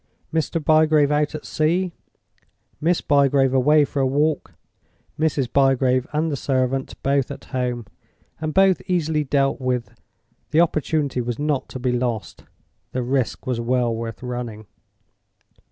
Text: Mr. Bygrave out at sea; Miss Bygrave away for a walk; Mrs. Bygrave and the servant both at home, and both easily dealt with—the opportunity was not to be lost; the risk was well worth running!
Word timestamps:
Mr. 0.33 0.59
Bygrave 0.59 1.11
out 1.11 1.35
at 1.35 1.45
sea; 1.45 1.91
Miss 2.81 3.01
Bygrave 3.01 3.53
away 3.53 3.85
for 3.85 3.99
a 3.99 4.07
walk; 4.07 4.55
Mrs. 5.19 5.47
Bygrave 5.53 6.07
and 6.11 6.31
the 6.31 6.35
servant 6.35 6.95
both 7.03 7.29
at 7.29 7.45
home, 7.45 7.85
and 8.39 8.51
both 8.51 8.81
easily 8.87 9.23
dealt 9.23 9.61
with—the 9.61 10.59
opportunity 10.59 11.21
was 11.21 11.37
not 11.37 11.69
to 11.69 11.77
be 11.77 11.91
lost; 11.91 12.45
the 12.93 13.03
risk 13.03 13.45
was 13.45 13.61
well 13.61 13.93
worth 13.93 14.23
running! 14.23 14.65